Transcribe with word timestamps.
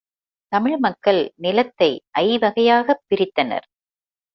தமிழ் 0.51 0.77
மக்கள் 0.77 1.31
நிலத்தை 1.35 1.91
ஐவகையாகப் 2.19 3.03
பிரித்தனர். 3.09 3.67